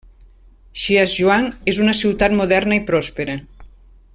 Shijiazhuang 0.83 1.49
és 1.73 1.81
una 1.85 1.95
ciutat 1.99 2.35
moderna 2.41 2.81
i 2.81 2.85
pròspera. 2.89 3.37